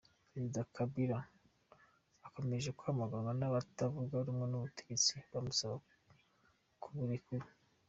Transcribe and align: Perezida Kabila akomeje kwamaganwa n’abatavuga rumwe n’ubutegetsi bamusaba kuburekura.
Perezida 0.29 0.59
Kabila 0.75 1.19
akomeje 2.27 2.69
kwamaganwa 2.77 3.31
n’abatavuga 3.39 4.15
rumwe 4.25 4.45
n’ubutegetsi 4.51 5.13
bamusaba 5.31 5.75
kuburekura. 6.83 7.45